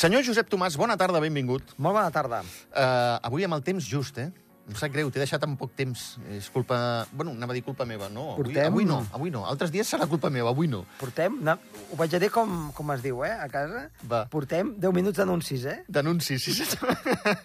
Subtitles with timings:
[0.00, 1.74] Senyor Josep Tomàs, bona tarda, benvingut.
[1.76, 2.38] Molt bona tarda.
[2.72, 4.30] Uh, avui amb el temps just, eh?
[4.70, 6.04] Em sap greu, t'he deixat amb poc temps.
[6.32, 6.78] És culpa...
[7.12, 8.08] Bueno, anava a dir culpa meva.
[8.08, 9.42] No, avui, Portem- avui no, avui no.
[9.50, 10.86] Altres dies serà culpa meva, avui no.
[11.02, 11.58] Portem, no,
[11.90, 13.84] ho vaig a dir com, com es diu, eh, a casa.
[14.08, 14.22] Va.
[14.32, 15.76] Portem 10 minuts d'anuncis, eh?
[16.00, 16.96] Denuncis, sí, senyor.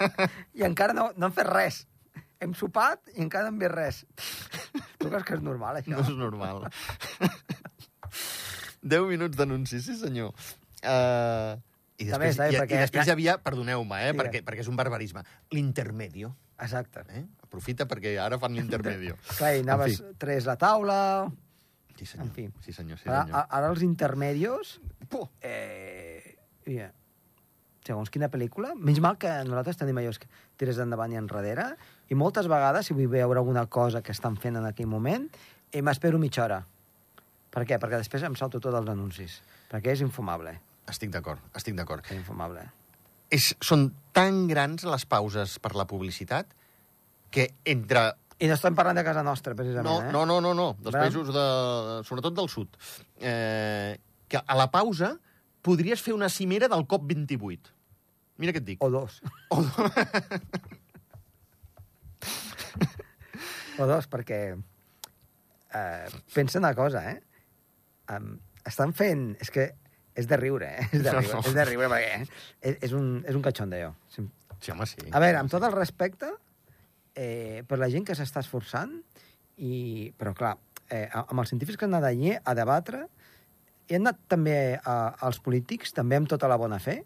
[0.62, 1.84] I encara no, no hem fet res.
[2.40, 4.03] Hem sopat i encara no hem vist res.
[4.95, 5.98] Tu creus que és normal, això?
[5.98, 6.70] No és normal.
[8.95, 10.31] 10 minuts d'anuncis, sí, senyor.
[10.86, 11.58] Uh,
[11.97, 14.19] i després, està bé, i, perquè i després hi havia, perdoneu-me, eh, Digues.
[14.21, 15.23] perquè, perquè és un barbarisme,
[15.55, 16.33] l'intermedio.
[16.59, 17.03] Exacte.
[17.09, 17.23] Eh?
[17.43, 19.15] Aprofita perquè ara fan l'intermedio.
[19.38, 20.17] Clar, i anaves, En fi.
[20.19, 20.99] tres la taula...
[21.95, 22.27] Sí, senyor.
[22.27, 22.49] En fi.
[22.66, 23.45] Sí, senyor, sí, Ara, senyor.
[23.49, 24.81] ara els intermedios...
[25.07, 25.29] Puh.
[25.41, 26.35] Eh,
[26.67, 26.89] mira,
[27.88, 30.27] segons quina pel·lícula, menys mal que nosaltres tenim allò que
[30.59, 31.69] tires endavant i enrere,
[32.11, 35.29] i moltes vegades, si vull veure alguna cosa que estan fent en aquell moment,
[35.71, 36.59] eh, m'espero mitja hora.
[37.55, 37.79] Per què?
[37.79, 39.38] Perquè després em salto tots els anuncis.
[39.71, 40.57] Perquè és infumable.
[40.91, 42.05] Estic d'acord, estic d'acord.
[42.09, 42.61] És infumable.
[43.33, 46.52] És, són tan grans les pauses per la publicitat
[47.33, 48.11] que entre...
[48.38, 50.11] I no estem parlant de casa nostra, precisament, No, eh?
[50.11, 51.06] no, no, no, no dels Veure?
[51.08, 51.45] països, de,
[52.08, 52.75] sobretot del sud.
[53.19, 53.95] Eh,
[54.30, 55.13] que a la pausa
[55.66, 57.72] podries fer una cimera del COP28.
[58.44, 58.83] Mira què et dic.
[58.83, 59.22] O dos.
[59.50, 59.63] O...
[63.78, 64.56] O dos, perquè...
[65.75, 67.17] Eh, pensa una cosa, eh?
[68.16, 69.33] Um, estan fent...
[69.44, 69.66] És que
[70.16, 70.88] és de riure, eh?
[70.95, 71.44] És de riure, no.
[71.44, 73.94] és de riure perquè és, és, un, és un cachondeo.
[74.13, 74.23] Sí.
[74.61, 75.02] Sí, home, sí.
[75.11, 76.29] A veure, amb tot el respecte
[77.16, 78.95] eh, per la gent que s'està esforçant,
[79.62, 80.56] i, però clar,
[80.90, 83.03] eh, amb els científics que han anat allí a debatre,
[83.85, 84.95] i han anat també a,
[85.28, 87.01] als polítics, també amb tota la bona fe,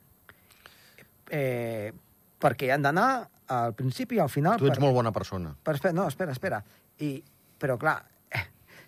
[1.35, 1.91] eh,
[2.39, 3.09] perquè han d'anar
[3.49, 4.61] al principi i al final...
[4.61, 5.55] Tu ets per, molt bona persona.
[5.65, 6.61] per, no, espera, espera.
[7.03, 7.17] I,
[7.59, 7.97] però clar,
[8.31, 8.45] eh,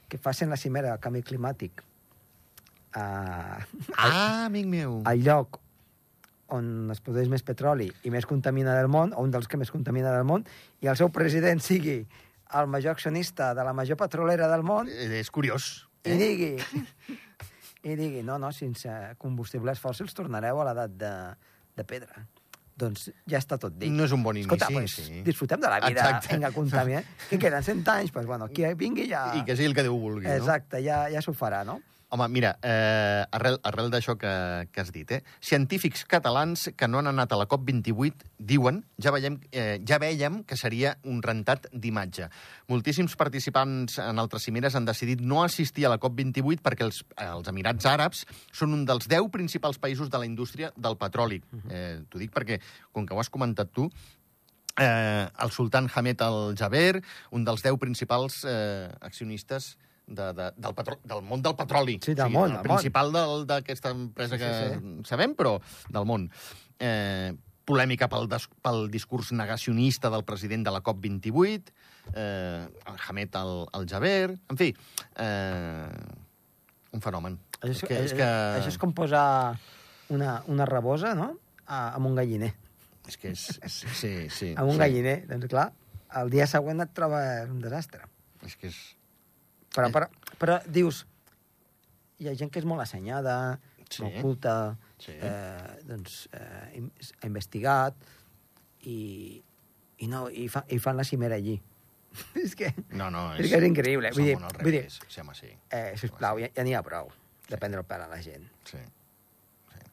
[0.08, 1.84] que facin la cimera del canvi climàtic
[2.96, 3.66] eh,
[3.98, 5.02] Ah, amic meu.
[5.06, 5.60] al lloc
[6.52, 9.72] on es produeix més petroli i més contamina del món, o un dels que més
[9.72, 10.44] contamina del món,
[10.84, 12.02] i el seu president sigui
[12.60, 15.88] el major accionista de la major petrolera del món, Eh, És curiós.
[16.04, 16.58] i digui,
[17.84, 21.14] i digui, no, no, sense combustibles fòssils tornareu a l'edat de,
[21.78, 22.28] de pedra.
[22.82, 23.92] Doncs ja està tot dit.
[23.94, 25.22] No és un bon inici, Escolta, pues, sí.
[25.24, 26.34] disfrutem de la vida, Exacte.
[26.36, 27.04] vinga, contaminar.
[27.30, 29.32] Que queden 100 anys, pues, bueno, qui vingui ja...
[29.38, 30.34] I que sigui el que Déu vulgui, no?
[30.34, 31.80] Exacte, ja, ja s'ho farà, no?
[32.12, 34.32] Home, mira, eh, arrel, arrel d'això que,
[34.68, 35.22] que has dit, eh?
[35.40, 40.42] científics catalans que no han anat a la COP28 diuen, ja veiem, eh, ja veiem
[40.44, 42.28] que seria un rentat d'imatge.
[42.68, 47.48] Moltíssims participants en altres cimeres han decidit no assistir a la COP28 perquè els, els
[47.48, 51.40] Emirats Àrabs són un dels 10 principals països de la indústria del petroli.
[51.70, 52.60] Eh, T'ho dic perquè,
[52.92, 53.88] com que ho has comentat tu,
[54.76, 57.00] eh, el sultan Hamed al-Jaber,
[57.32, 59.78] un dels 10 principals eh, accionistes
[60.16, 62.00] de, de, del, petro del món del petroli.
[62.04, 63.12] Sí, del món, El principal
[63.48, 65.58] d'aquesta empresa Sí, que sí, sabem, però
[65.90, 66.28] del món.
[66.80, 67.32] Eh,
[67.66, 71.72] polèmica pel, des, pel discurs negacionista del president de la COP28,
[72.16, 74.34] eh, el Hamed al- al-Jaber...
[74.50, 74.72] En fi,
[75.16, 75.88] eh,
[76.92, 77.38] un fenomen.
[77.62, 79.56] Això és, que, és que, això és com posar
[80.12, 81.36] una, una rebosa, no?,
[81.68, 82.52] a, amb un galliner.
[83.08, 84.50] és que és, és, sí, sí.
[84.60, 84.82] Amb un sí.
[84.82, 85.22] galliner.
[85.30, 85.70] Doncs clar,
[86.20, 88.10] el dia següent et trobes un desastre.
[88.46, 88.82] És que és...
[89.74, 89.92] Però, Eh.
[89.92, 90.08] però,
[90.40, 91.06] però dius,
[92.20, 93.60] hi ha gent que és molt assenyada,
[93.92, 94.04] Sí.
[94.04, 95.12] molt culta, Sí.
[95.12, 96.82] eh, doncs eh,
[97.22, 97.96] ha investigat
[98.84, 99.42] i,
[99.98, 101.58] i, no, i, fa, i fan la cimera allí.
[102.36, 104.10] és que, No, no, és, que és increïble.
[104.10, 104.86] és Vull dir, vull dir.
[104.92, 105.52] Sí, home, sí.
[105.72, 107.12] eh, sisplau, ja, ja n'hi ha prou
[107.50, 108.48] de prendre el pèl a la gent.
[108.66, 108.78] Sí.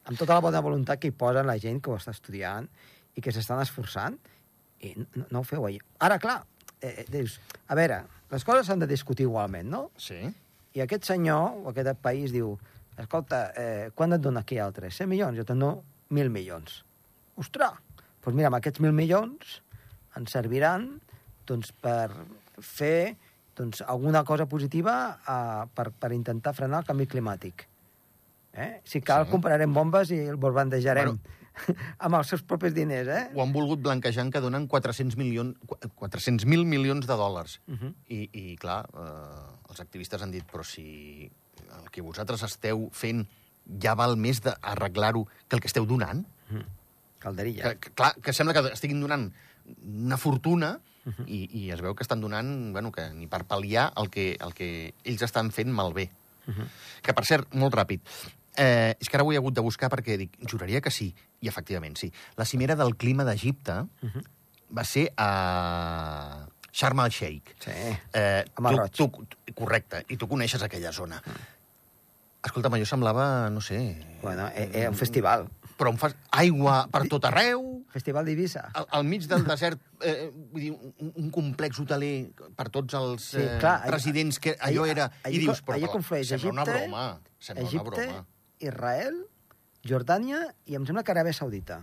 [0.09, 2.65] amb tota la bona voluntat que hi posen la gent que ho està estudiant
[3.13, 4.15] i que s'estan esforçant,
[4.81, 5.83] i no, no ho feu ahir.
[5.99, 6.39] Ara, clar,
[6.81, 7.35] eh, eh, dius,
[7.67, 7.99] a veure,
[8.29, 9.83] les coses s'han de discutir igualment, no?
[9.97, 10.19] Sí?
[10.77, 12.53] I aquest senyor, o aquest país, diu,
[12.99, 14.99] escolta, eh, quan et dona aquí altres?
[15.01, 15.37] 100 milions?
[15.37, 16.83] Jo te'n dono 1.000 milions.
[17.39, 17.79] Ostres!
[18.19, 19.57] Doncs mira, amb aquests 1.000 milions
[20.19, 20.89] ens serviran
[21.49, 22.11] doncs, per
[22.61, 23.15] fer
[23.57, 27.65] doncs, alguna cosa positiva eh, per, per intentar frenar el canvi climàtic.
[28.53, 28.71] Eh?
[28.83, 29.33] Si cal, sí.
[29.33, 31.38] comprarem bombes i el bombardejarem bueno.
[32.05, 33.23] amb els seus propis diners, eh?
[33.35, 35.55] Ho han volgut blanquejant que donen 400 milions,
[35.99, 37.59] 400.000 milions de dòlars.
[37.67, 37.93] Uh -huh.
[38.07, 41.29] I, i clar, eh, els activistes han dit, però si
[41.79, 43.27] el que vosaltres esteu fent
[43.81, 46.25] ja val més d'arreglar-ho que el que esteu donant,
[47.19, 47.63] Calderilla.
[47.63, 49.33] que, que, clar, que sembla que estiguin donant
[49.83, 50.79] una fortuna
[51.25, 54.53] i, i es veu que estan donant, bueno, que ni per pal·liar el que, el
[54.53, 56.09] que ells estan fent malbé.
[56.47, 56.67] Uh -huh.
[57.01, 58.01] Que, per cert, molt ràpid,
[58.57, 61.47] eh, és que ara ho he hagut de buscar perquè dic, juraria que sí, i
[61.47, 62.11] efectivament sí.
[62.37, 64.23] La cimera del clima d'Egipte Uh -huh.
[64.77, 67.55] va ser a Sharm el-Sheikh.
[67.59, 67.71] Sí.
[68.13, 68.45] Eh,
[68.95, 71.21] tu, tu, correcte, i tu coneixes aquella zona.
[72.43, 73.79] Escolta'm, jo semblava, no sé...
[74.21, 75.49] Bueno, era un festival.
[75.79, 78.69] però on fas aigua per tot arreu, Festival d'Eivissa.
[78.73, 83.23] al, al mig del desert, eh, vull dir, un, un complex hoteler per tots els
[83.31, 85.05] Sí, eh, clar, allà- residents, que allò allà- era...
[85.23, 88.25] allà I dius, però, allà conflueix sembla una Egipte, broma, sembla Egipte, una broma.
[88.59, 89.23] Israel,
[89.87, 91.81] Jordània i em sembla que Aràbia Saudita.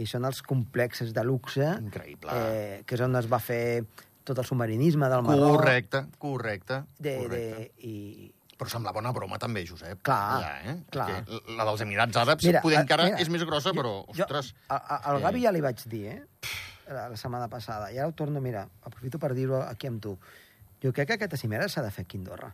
[0.00, 2.32] I són els complexes de luxe Increïble.
[2.32, 3.84] eh, que és on es va fer
[4.24, 5.56] tot el submarinisme del Marroc.
[5.58, 7.72] Correcte, correcte, De, correcte.
[7.76, 10.02] de, i, Però sembla bona broma també, Josep.
[10.04, 10.74] Clar, ja, eh?
[10.92, 11.06] clar.
[11.24, 14.24] Que la dels Emirats Àrabs Mira, poder eh, encara mira, és més grossa, però, jo,
[14.24, 14.50] ostres...
[14.68, 15.22] a, a, al eh.
[15.24, 16.18] Gavi ja li vaig dir, eh?
[16.90, 17.88] La, la setmana passada.
[17.92, 18.66] I ara ho torno a mirar.
[18.84, 20.12] Aprofito per dir-ho aquí amb tu.
[20.82, 22.52] Jo crec que aquesta cimera s'ha de fer aquí a Andorra.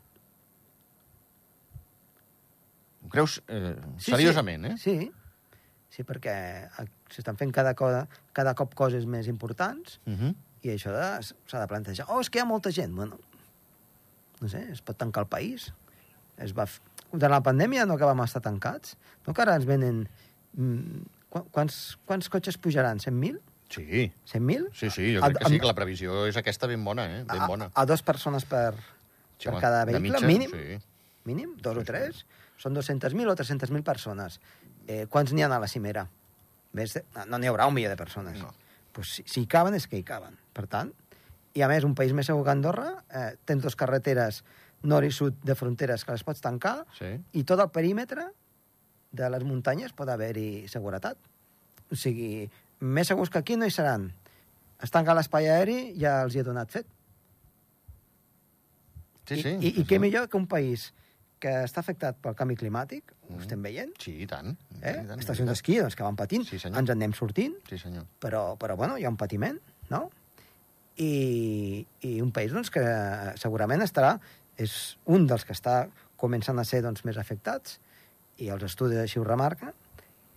[3.06, 4.74] Ho creus eh, seriosament, eh?
[4.82, 4.96] Sí,
[5.94, 6.34] sí perquè
[6.66, 8.04] eh, s'estan fent cada, cosa,
[8.36, 10.34] cada cop coses més importants Uh -huh.
[10.62, 10.90] i això
[11.46, 12.06] s'ha de plantejar.
[12.10, 12.92] Oh, és que hi ha molta gent.
[12.94, 13.18] Bueno,
[14.40, 15.72] no sé, es pot tancar el país.
[16.36, 16.66] Es va...
[17.12, 18.96] Durant la pandèmia no que vam estar tancats?
[19.26, 20.08] No que ara ens venen...
[20.52, 22.98] Mm, qu- quants, quants cotxes pujaran?
[22.98, 23.38] 100.000?
[23.70, 24.68] Sí, 100.000?
[24.74, 27.06] sí, sí, jo A- crec que a- sí, que la previsió és aquesta ben bona,
[27.20, 27.24] eh?
[27.24, 27.70] Ben a, bona.
[27.74, 28.74] a dos persones per,
[29.38, 30.78] Sí, per home, cada vehicle, mitja, mínim, Sí.
[31.24, 32.24] mínim, dos Sí, o sí.
[32.60, 34.40] Són 200.000 o 300.000 persones.
[34.86, 36.06] Eh, quants n'hi ha a la cimera?
[36.76, 37.02] Més de...
[37.28, 38.38] No n'hi haurà un milió de persones.
[38.40, 38.52] No.
[38.96, 40.38] Pues, si, si hi caben, és que hi caben.
[40.56, 40.92] Per tant,
[41.56, 44.42] i a més, un país més segur que Andorra, eh, tens dos carreteres
[44.86, 47.08] nord i sud de fronteres que les pots tancar Sí.
[47.32, 48.26] i tot el perímetre
[49.16, 51.16] de les muntanyes pot haver-hi seguretat.
[51.90, 52.50] O sigui,
[52.80, 54.10] més segurs que aquí no hi seran.
[54.84, 56.86] Es tanca l'espai aeri, ja els hi he donat fet.
[59.26, 59.48] Sí, sí.
[59.56, 60.90] I, i, i què millor que un país
[61.38, 63.40] que està afectat pel canvi climàtic, ho Mm.
[63.40, 64.56] estem veient, Sí, i tant.
[64.80, 65.02] eh?
[65.02, 66.78] I tant, estacions d'esquí doncs, que van patint, Sí, senyor.
[66.80, 68.04] ens en anem sortint, Sí, senyor.
[68.20, 69.58] però, però bueno, hi ha un patiment,
[69.90, 70.10] no?
[70.96, 72.82] I, i un país doncs, que
[73.36, 74.18] segurament estarà,
[74.56, 77.80] és un dels que està començant a ser doncs, més afectats,
[78.38, 79.72] i els estudis així ho remarquen,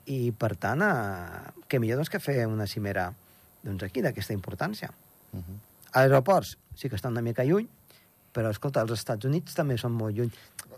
[0.06, 3.14] i per tant, eh, què millor doncs, que fer una cimera
[3.64, 4.92] doncs, aquí d'aquesta importància.
[5.32, 5.58] Uh -huh.
[5.94, 7.70] Aeroports sí que estan una mica lluny,
[8.34, 10.32] però, escolta, els Estats Units també són molt lluny,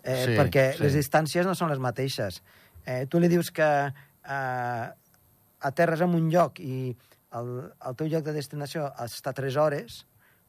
[0.04, 0.84] eh, Sí, perquè sí.
[0.84, 2.42] les distàncies no són les mateixes.
[2.86, 4.86] Eh, tu li dius que eh,
[5.62, 6.96] aterres en un lloc i
[7.38, 7.50] el,
[7.88, 10.06] el teu lloc de destinació està a 3 hores,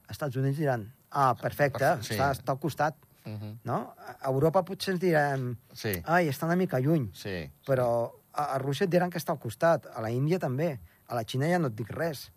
[0.06, 2.14] als Estats Units diran ah, perfecte, sí.
[2.14, 2.96] està, està al costat.
[3.24, 3.52] Uh -huh.
[3.64, 3.94] No?
[4.02, 7.50] A Europa potser ens direm Sí, ai, està una mica lluny, sí.
[7.66, 11.14] però a, a Rússia et diran que està al costat, a la Índia també, a
[11.14, 12.32] la Xina ja no et dic res.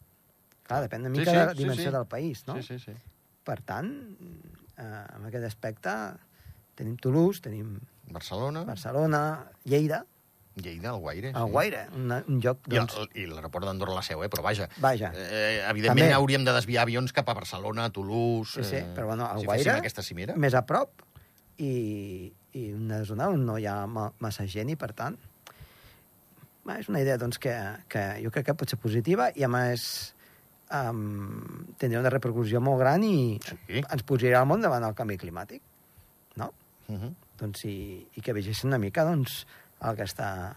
[0.64, 1.92] Clar, depèn una Sí, mica sí, de la sí, dimensió sí.
[1.92, 2.56] del país, no?
[2.62, 2.92] Sí, sí, sí.
[3.46, 3.92] Per tant,
[4.76, 5.94] eh, en aquest aspecte
[6.76, 7.78] tenim Toulouse, tenim
[8.12, 9.22] Barcelona, Barcelona,
[9.64, 10.04] Lleida,
[10.56, 11.30] Lleida, el Guaire.
[11.36, 12.96] el Guaire, un, un lloc, doncs...
[13.20, 14.30] I l'aeroport d'Andorra la seu, eh?
[14.32, 14.70] però vaja.
[14.80, 15.10] Vaja.
[15.12, 16.16] Eh, evidentment També.
[16.16, 18.62] hauríem de desviar avions cap a Barcelona, Toulouse...
[18.62, 19.74] Sí, sí, eh, però bueno, el si Guaire...
[19.82, 20.38] aquesta cimera.
[20.40, 21.04] Més a prop
[21.60, 25.20] i, i una zona on no hi ha ma, massa gent i, per tant,
[26.64, 27.56] va, és una idea doncs, que,
[27.92, 30.15] que jo crec que pot ser positiva i, a més,
[30.74, 33.82] um, tindria una repercussió molt gran i Sí.
[33.84, 35.62] ens posaria al món davant el canvi climàtic,
[36.36, 36.52] no?
[36.88, 37.14] Uh -huh.
[37.40, 39.46] doncs, i, i que vegessin una mica doncs,
[39.82, 40.56] el que està,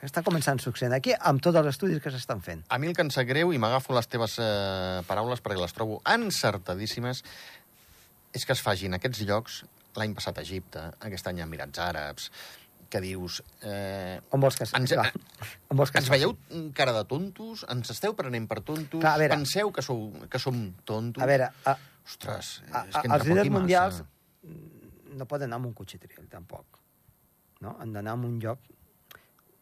[0.00, 2.64] que està començant succeint aquí amb tots els estudis que s'estan fent.
[2.68, 5.72] A mi el que em sap greu, i m'agafo les teves eh, paraules perquè les
[5.72, 7.24] trobo encertadíssimes,
[8.32, 9.64] és que es fagin aquests llocs,
[9.96, 12.30] l'any passat a Egipte, aquest any a Emirats Àrabs,
[12.90, 13.42] que dius...
[13.62, 14.66] Eh, On vols que...
[14.78, 15.10] Ens- clar,
[15.70, 16.36] on vols que ens veieu
[16.76, 17.64] cara de tontos?
[17.72, 19.00] Ens esteu prenent per tontos?
[19.00, 19.36] Clar, veure.
[19.36, 21.22] Penseu que, sou, que som tontos?
[21.22, 24.02] A veure, a, Ostres, a, és a, que els líders mundials
[25.14, 26.80] no poden anar amb un cotxe trill, tampoc.
[27.64, 27.76] No?
[27.80, 28.60] Han d'anar en un lloc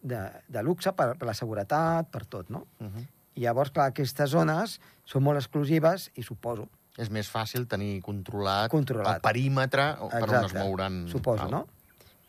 [0.02, 2.66] de, de luxe per, per la seguretat, per tot, no?
[2.80, 3.04] Uh -huh.
[3.34, 6.68] I llavors, clar, aquestes zones són molt exclusives i suposo,
[7.00, 9.16] És més fàcil tenir controlat, Controlat.
[9.16, 11.08] el perímetre o per on es Exacte, mouran...
[11.08, 11.50] Suposo, Val.
[11.50, 11.66] no?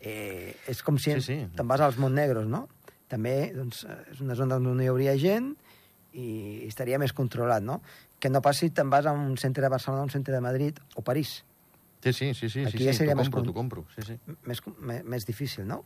[0.04, 2.66] Eh, és com si Sí, sí, te'n vas als Montnegros, no?
[3.08, 5.54] També doncs, és una zona on no hi hauria gent
[6.12, 7.80] i estaria més controlat, no?
[8.20, 11.02] Que no passi te'n vas a un centre de Barcelona, un centre de Madrid o
[11.02, 11.42] París.
[12.04, 14.18] Sí, sí, sí, sí, Aquí sí, ja seria més compro, t'ho compro, sí, sí.
[14.44, 15.82] més, més, més difícil, no?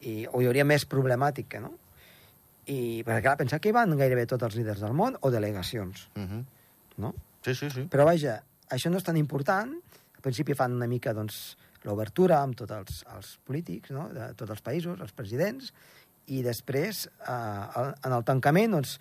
[0.00, 1.72] I, o hi hauria més problemàtica, no?
[2.66, 6.08] I, perquè, clar, pensar que hi van gairebé tots els líders del món o delegacions,
[6.14, 6.44] Uh -huh.
[6.98, 7.14] no?
[7.42, 7.86] Sí, sí, sí.
[7.90, 9.74] Però, vaja, això no és tan important.
[10.14, 11.56] Al principi fan una mica, doncs,
[11.86, 15.72] l'obertura amb tots els, els polítics, no?, de tots els països, els presidents,
[16.26, 18.98] i després, eh, en el tancament, doncs,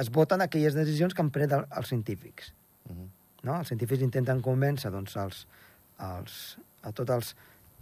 [0.00, 2.52] es voten aquelles decisions que han pres el- els científics.
[2.88, 3.08] Uh -huh.
[3.42, 3.58] No?
[3.58, 5.46] Els científics intenten convèncer doncs, els,
[5.98, 7.36] els, a tots els,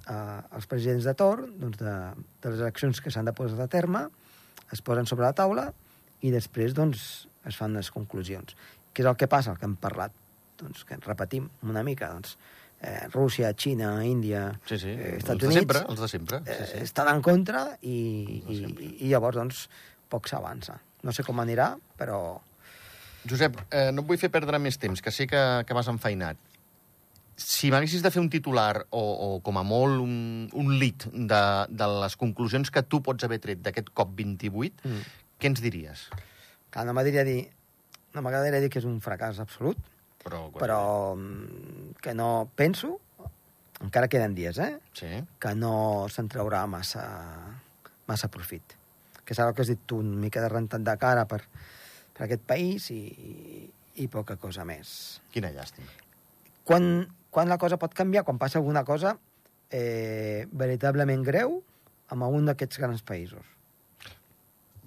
[0.09, 1.97] eh, els presidents de torn doncs, de,
[2.43, 4.09] de les accions que s'han de posar a terme,
[4.73, 5.73] es posen sobre la taula
[6.21, 8.55] i després doncs, es fan les conclusions.
[8.93, 10.13] Què és el que passa, el que hem parlat?
[10.59, 12.11] Doncs que repetim una mica.
[12.13, 12.37] Doncs,
[12.81, 14.89] eh, Rússia, Xina, Índia, Sí, sí.
[14.89, 16.39] eh, els Estats de Units, sempre, els de sempre.
[16.47, 16.83] Sí, eh, sí.
[16.89, 18.59] estan en contra i, i,
[19.05, 19.65] i llavors, doncs,
[20.09, 20.79] poc s'avança.
[21.03, 22.39] No sé com anirà, però...
[23.29, 26.39] Josep, eh, no et vull fer perdre més temps, que sé que, que vas enfeinat.
[27.39, 31.43] Si m'haguessis de fer un titular o, o com a molt un, un lit de,
[31.71, 35.05] de les conclusions que tu pots haver tret d'aquest COP28, Mm.
[35.39, 36.09] què ens diries?
[36.75, 37.45] Clar, no m'agradaria dir,
[38.17, 39.79] no m'agradaria dir que és un fracàs absolut,
[40.25, 40.81] Però, però
[42.09, 43.03] que no penso,
[43.85, 44.79] encara queden dies, eh?
[44.97, 45.11] Sí.
[45.37, 47.03] que no se'n traurà massa,
[48.09, 48.65] massa profit.
[49.29, 51.43] Que és el que has dit tu, una mica de rentat de cara per,
[52.17, 53.03] per aquest país i,
[54.01, 55.21] i poca cosa més.
[55.35, 55.93] Quina llàstima.
[56.65, 58.25] Quan, quan la cosa pot canviar?
[58.25, 59.19] Quan passa alguna cosa
[59.69, 61.61] eh, veritablement greu
[62.09, 63.45] amb algun d'aquests grans països.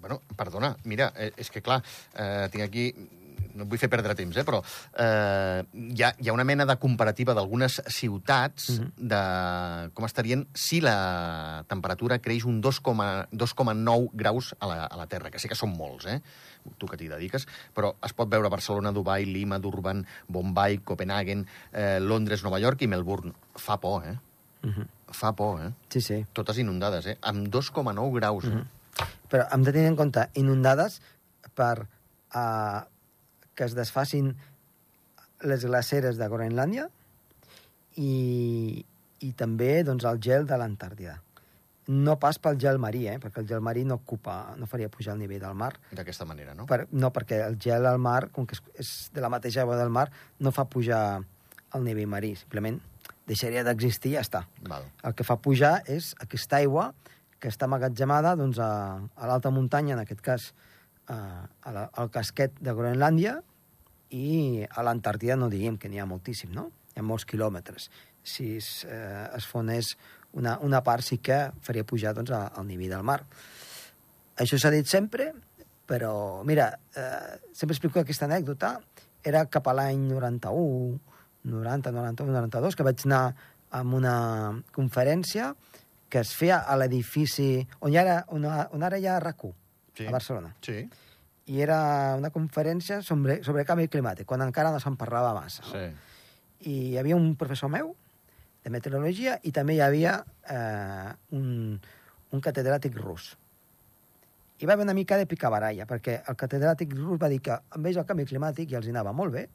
[0.01, 1.83] Bueno, perdona, mira, eh, és que clar,
[2.17, 2.89] eh, tinc aquí
[3.55, 6.77] no vull fer perdre temps, eh, però eh, hi, ha, hi ha una mena de
[6.81, 8.91] comparativa d'algunes ciutats mm -hmm.
[9.11, 15.29] de com estarien si la temperatura creix un 2,9 graus a la, a la Terra,
[15.29, 16.21] que sé que són molts, eh?
[16.77, 21.99] tu que t'hi dediques, però es pot veure Barcelona, Dubai, Lima, Durban, Bombay, Copenhagen, eh,
[21.99, 23.33] Londres, Nova York i Melbourne.
[23.55, 24.17] Fa por, eh?
[24.63, 24.87] Uh -huh.
[25.09, 25.73] Fa por, eh?
[25.89, 26.25] Sí, sí.
[26.33, 27.17] Totes inundades, eh?
[27.21, 28.63] Amb 2,9 graus, eh?
[29.29, 31.01] Però hem de tenir en compte inundades
[31.55, 31.87] per
[32.35, 32.81] uh,
[33.55, 34.33] que es desfacin
[35.47, 36.87] les glaceres de Groenlàndia
[37.97, 38.85] i,
[39.25, 41.17] i també doncs, el gel de l'Antàrtida.
[41.91, 43.17] No pas pel gel marí, eh?
[43.19, 45.73] perquè el gel marí no ocupa, no faria pujar el nivell del mar.
[45.97, 46.67] D'aquesta manera, no?
[46.69, 49.79] Per, no, perquè el gel al mar, com que és, és de la mateixa aigua
[49.79, 50.07] del mar,
[50.39, 51.03] no fa pujar
[51.75, 52.35] el nivell marí.
[52.37, 52.79] Simplement
[53.27, 54.45] deixaria d'existir i ja està.
[54.67, 54.85] Val.
[55.07, 56.91] El que fa pujar és aquesta aigua
[57.41, 60.51] que està amagatzemada doncs, a, a l'alta muntanya, en aquest cas
[61.11, 63.39] a, la, al casquet de Groenlàndia,
[64.11, 66.67] i a l'Antàrtida no diguem que n'hi ha moltíssim, no?
[66.91, 67.87] Hi ha molts quilòmetres.
[68.23, 69.95] Si es, eh, es fonés
[70.37, 73.21] una, una part sí que faria pujar doncs, al nivell del mar.
[74.41, 75.31] Això s'ha dit sempre,
[75.87, 78.77] però, mira, eh, sempre explico aquesta anècdota,
[79.23, 80.99] era cap a l'any 91,
[81.43, 83.23] 90, 91, 92, que vaig anar
[83.71, 84.15] a una
[84.75, 85.53] conferència
[86.11, 89.53] que es feia a l'edifici on, ara, on, on ara hi ha RAC1,
[90.01, 90.07] Sí.
[90.09, 90.53] a Barcelona.
[90.65, 90.77] Sí,
[91.51, 91.79] I era
[92.17, 95.65] una conferència sobre, sobre canvi climàtic, quan encara no se'n parlava massa.
[95.67, 95.73] No?
[95.73, 96.09] sí.
[96.61, 97.95] I hi havia un professor meu
[98.61, 101.79] de meteorologia i també hi havia eh, un,
[102.31, 103.31] un catedràtic rus.
[104.61, 107.89] I va haver una mica de picabaralla, perquè el catedràtic rus va dir que amb
[107.89, 109.47] ells el canvi climàtic i els anava molt bé,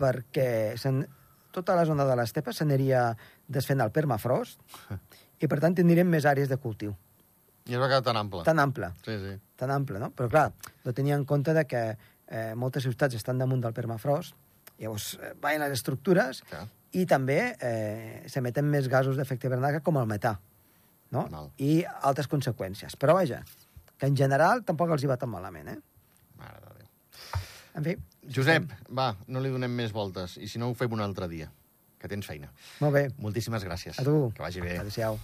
[0.00, 1.06] perquè sen,
[1.56, 3.10] tota la zona de l'estepa s'aniria
[3.48, 4.60] desfent el permafrost
[5.40, 6.92] i, per tant, tindríem més àrees de cultiu.
[7.68, 8.42] I es va quedar tan ample.
[8.44, 9.34] Tan ample, Sí, sí.
[9.56, 10.10] tan ample, no?
[10.16, 10.52] Però, clar,
[10.84, 11.82] no tenia en compte de que
[12.26, 14.34] eh, moltes ciutats estan damunt del permafrost,
[14.80, 16.64] llavors eh, van les estructures Clar.
[16.96, 20.38] i també eh, s'emeten més gasos d'efecte hivernacle com el metà,
[21.12, 21.26] no?
[21.30, 21.50] Val.
[21.58, 22.96] I altres conseqüències.
[22.96, 23.42] Però, vaja,
[23.98, 25.78] que en general tampoc els hi va tan malament, eh?
[26.40, 26.88] Mare de Déu.
[27.76, 27.96] En fi,
[28.34, 31.50] Josep, va, no li donem més voltes, i si no ho fem un altre dia,
[32.00, 32.48] que tens feina.
[32.80, 33.04] molt bé.
[33.18, 34.00] Moltíssimes gràcies.
[34.00, 34.32] A tu.
[34.34, 34.78] Que vagi bé.
[34.80, 35.20] Adéu-siau.